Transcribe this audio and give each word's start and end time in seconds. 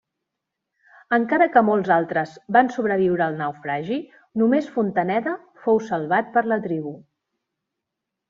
Encara 1.17 1.47
que 1.55 1.61
molts 1.67 1.91
altres 1.95 2.31
van 2.55 2.71
sobreviure 2.77 3.25
al 3.25 3.37
naufragi, 3.43 3.99
només 4.43 4.71
Fontaneda 4.77 5.35
fou 5.65 5.81
salvat 5.91 6.35
per 6.39 6.43
la 6.53 6.59
tribu. 6.67 6.95